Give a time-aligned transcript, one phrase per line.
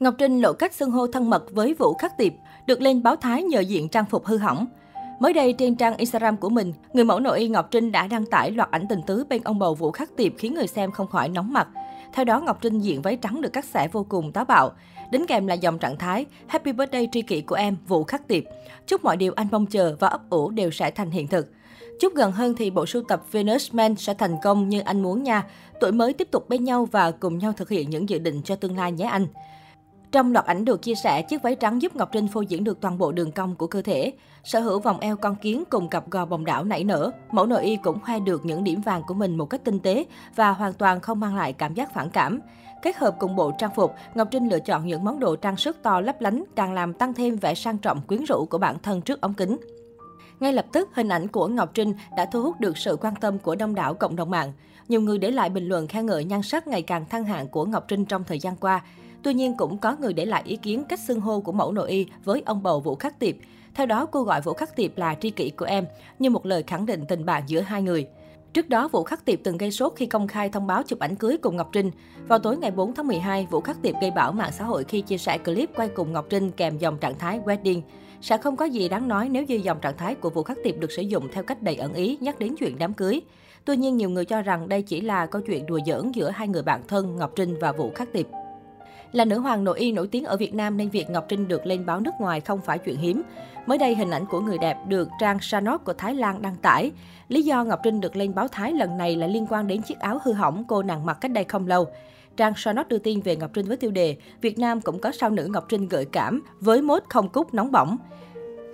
[0.00, 2.32] Ngọc Trinh lộ cách xưng hô thân mật với Vũ Khắc Tiệp,
[2.66, 4.66] được lên báo thái nhờ diện trang phục hư hỏng.
[5.18, 8.26] Mới đây trên trang Instagram của mình, người mẫu nội y Ngọc Trinh đã đăng
[8.26, 11.06] tải loạt ảnh tình tứ bên ông bầu Vũ Khắc Tiệp khiến người xem không
[11.06, 11.68] khỏi nóng mặt.
[12.12, 14.72] Theo đó, Ngọc Trinh diện váy trắng được cắt xẻ vô cùng táo bạo.
[15.10, 18.44] Đính kèm là dòng trạng thái Happy birthday tri kỷ của em Vũ Khắc Tiệp.
[18.86, 21.48] Chúc mọi điều anh mong chờ và ấp ủ đều sẽ thành hiện thực.
[22.00, 25.22] Chúc gần hơn thì bộ sưu tập Venus Man sẽ thành công như anh muốn
[25.22, 25.46] nha.
[25.80, 28.56] Tuổi mới tiếp tục bên nhau và cùng nhau thực hiện những dự định cho
[28.56, 29.26] tương lai nhé anh.
[30.12, 32.80] Trong loạt ảnh được chia sẻ, chiếc váy trắng giúp Ngọc Trinh phô diễn được
[32.80, 34.12] toàn bộ đường cong của cơ thể.
[34.44, 37.62] Sở hữu vòng eo con kiến cùng cặp gò bồng đảo nảy nở, mẫu nội
[37.64, 40.04] y cũng khoe được những điểm vàng của mình một cách tinh tế
[40.36, 42.40] và hoàn toàn không mang lại cảm giác phản cảm.
[42.82, 45.76] Kết hợp cùng bộ trang phục, Ngọc Trinh lựa chọn những món đồ trang sức
[45.82, 49.02] to lấp lánh càng làm tăng thêm vẻ sang trọng quyến rũ của bản thân
[49.02, 49.56] trước ống kính.
[50.40, 53.38] Ngay lập tức, hình ảnh của Ngọc Trinh đã thu hút được sự quan tâm
[53.38, 54.52] của đông đảo cộng đồng mạng.
[54.88, 57.64] Nhiều người để lại bình luận khen ngợi nhan sắc ngày càng thăng hạng của
[57.64, 58.82] Ngọc Trinh trong thời gian qua.
[59.22, 61.90] Tuy nhiên, cũng có người để lại ý kiến cách xưng hô của mẫu nội
[61.90, 63.34] y với ông bầu Vũ Khắc Tiệp.
[63.74, 65.86] Theo đó, cô gọi Vũ Khắc Tiệp là tri kỷ của em,
[66.18, 68.06] như một lời khẳng định tình bạn giữa hai người.
[68.52, 71.14] Trước đó, Vũ Khắc Tiệp từng gây sốt khi công khai thông báo chụp ảnh
[71.14, 71.90] cưới cùng Ngọc Trinh.
[72.28, 75.00] Vào tối ngày 4 tháng 12, Vũ Khắc Tiệp gây bão mạng xã hội khi
[75.00, 77.80] chia sẻ clip quay cùng Ngọc Trinh kèm dòng trạng thái wedding.
[78.20, 80.78] Sẽ không có gì đáng nói nếu như dòng trạng thái của Vũ Khắc Tiệp
[80.78, 83.20] được sử dụng theo cách đầy ẩn ý nhắc đến chuyện đám cưới.
[83.64, 86.48] Tuy nhiên, nhiều người cho rằng đây chỉ là câu chuyện đùa giỡn giữa hai
[86.48, 88.26] người bạn thân Ngọc Trinh và Vũ Khắc Tiệp.
[89.12, 91.66] Là nữ hoàng nội y nổi tiếng ở Việt Nam nên việc Ngọc Trinh được
[91.66, 93.22] lên báo nước ngoài không phải chuyện hiếm.
[93.66, 96.92] Mới đây, hình ảnh của người đẹp được trang Sanok của Thái Lan đăng tải.
[97.28, 99.98] Lý do Ngọc Trinh được lên báo Thái lần này là liên quan đến chiếc
[99.98, 101.86] áo hư hỏng cô nàng mặc cách đây không lâu.
[102.36, 105.30] Trang Sanok đưa tin về Ngọc Trinh với tiêu đề Việt Nam cũng có sao
[105.30, 107.96] nữ Ngọc Trinh gợi cảm với mốt không cúc nóng bỏng.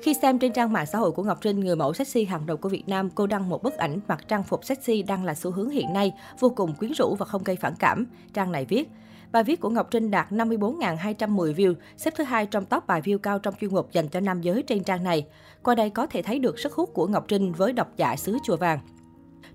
[0.02, 2.56] Khi xem trên trang mạng xã hội của Ngọc Trinh, người mẫu sexy hàng đầu
[2.56, 5.50] của Việt Nam, cô đăng một bức ảnh mặc trang phục sexy đang là xu
[5.50, 8.06] hướng hiện nay, vô cùng quyến rũ và không gây phản cảm.
[8.34, 8.88] Trang này viết,
[9.32, 13.18] Bài viết của Ngọc Trinh đạt 54.210 view, xếp thứ hai trong top bài view
[13.18, 15.26] cao trong chuyên mục dành cho nam giới trên trang này.
[15.62, 18.38] Qua đây có thể thấy được sức hút của Ngọc Trinh với độc giả xứ
[18.44, 18.78] chùa vàng.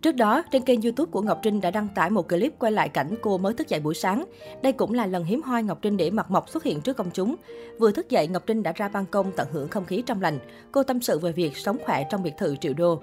[0.02, 2.90] Trước đó, trên kênh YouTube của Ngọc Trinh đã đăng tải một clip quay lại
[2.90, 4.26] cảnh cô mới thức dậy buổi sáng.
[4.62, 7.12] Đây cũng là lần hiếm hoi Ngọc Trinh để mặt mộc xuất hiện trước công
[7.14, 7.36] chúng.
[7.80, 10.40] Vừa thức dậy, Ngọc Trinh đã ra ban công tận hưởng không khí trong lành.
[10.72, 13.02] Cô tâm sự về việc sống khỏe trong biệt thự triệu đô.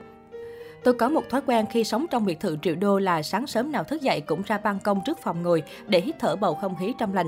[0.84, 3.72] Tôi có một thói quen khi sống trong biệt thự triệu đô là sáng sớm
[3.72, 6.76] nào thức dậy cũng ra ban công trước phòng ngồi để hít thở bầu không
[6.76, 7.26] khí trong lành.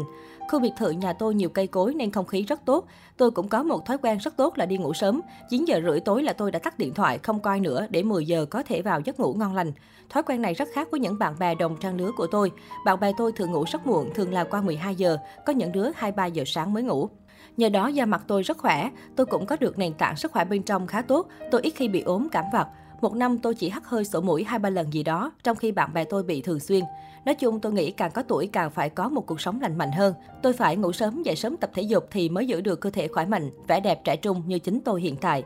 [0.49, 2.87] Khu biệt thự nhà tôi nhiều cây cối nên không khí rất tốt.
[3.16, 5.21] Tôi cũng có một thói quen rất tốt là đi ngủ sớm.
[5.50, 8.27] 9 giờ rưỡi tối là tôi đã tắt điện thoại, không coi nữa để 10
[8.27, 9.72] giờ có thể vào giấc ngủ ngon lành.
[10.10, 12.53] Thói quen này rất khác với những bạn bè đồng trang lứa của tôi.
[12.84, 15.16] Bạn bè tôi thường ngủ rất muộn, thường là qua 12 giờ,
[15.47, 17.09] có những đứa 2-3 giờ sáng mới ngủ.
[17.56, 20.44] Nhờ đó da mặt tôi rất khỏe, tôi cũng có được nền tảng sức khỏe
[20.44, 22.69] bên trong khá tốt, tôi ít khi bị ốm cảm vặt.
[23.00, 25.72] Một năm tôi chỉ hắt hơi sổ mũi hai ba lần gì đó, trong khi
[25.72, 26.84] bạn bè tôi bị thường xuyên.
[27.25, 29.93] Nói chung tôi nghĩ càng có tuổi càng phải có một cuộc sống lành mạnh
[29.93, 30.15] hơn.
[30.43, 33.09] Tôi phải ngủ sớm, dậy sớm tập thể dục thì mới giữ được cơ thể
[33.09, 35.44] khỏe mạnh, vẻ đẹp trẻ trung như chính tôi hiện tại.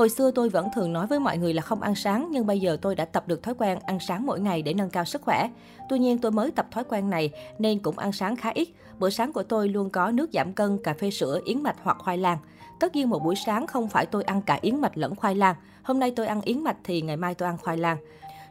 [0.00, 2.60] Hồi xưa tôi vẫn thường nói với mọi người là không ăn sáng, nhưng bây
[2.60, 5.22] giờ tôi đã tập được thói quen ăn sáng mỗi ngày để nâng cao sức
[5.22, 5.48] khỏe.
[5.88, 8.68] Tuy nhiên tôi mới tập thói quen này nên cũng ăn sáng khá ít.
[8.98, 11.96] Bữa sáng của tôi luôn có nước giảm cân, cà phê sữa, yến mạch hoặc
[12.00, 12.38] khoai lang.
[12.78, 15.54] Tất nhiên một buổi sáng không phải tôi ăn cả yến mạch lẫn khoai lang.
[15.82, 17.96] Hôm nay tôi ăn yến mạch thì ngày mai tôi ăn khoai lang.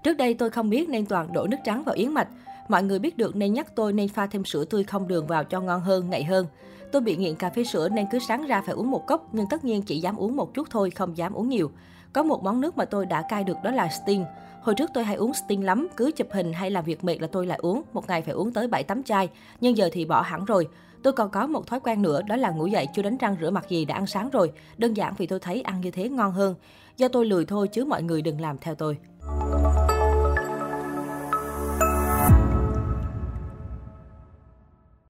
[0.03, 2.27] Trước đây tôi không biết nên toàn đổ nước trắng vào yến mạch.
[2.69, 5.43] Mọi người biết được nên nhắc tôi nên pha thêm sữa tươi không đường vào
[5.43, 6.45] cho ngon hơn, ngậy hơn.
[6.91, 9.45] Tôi bị nghiện cà phê sữa nên cứ sáng ra phải uống một cốc, nhưng
[9.49, 11.71] tất nhiên chỉ dám uống một chút thôi, không dám uống nhiều.
[12.13, 14.25] Có một món nước mà tôi đã cai được đó là Sting.
[14.61, 17.27] Hồi trước tôi hay uống Sting lắm, cứ chụp hình hay làm việc mệt là
[17.27, 19.29] tôi lại uống, một ngày phải uống tới 7-8 chai,
[19.61, 20.67] nhưng giờ thì bỏ hẳn rồi.
[21.03, 23.49] Tôi còn có một thói quen nữa đó là ngủ dậy chưa đánh răng rửa
[23.49, 26.31] mặt gì đã ăn sáng rồi, đơn giản vì tôi thấy ăn như thế ngon
[26.31, 26.55] hơn.
[26.97, 28.97] Do tôi lười thôi chứ mọi người đừng làm theo tôi.